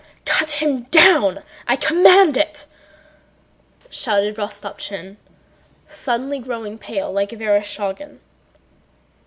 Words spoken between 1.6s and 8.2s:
I command it..." shouted Rostopchín, suddenly growing pale like Vereshchágin.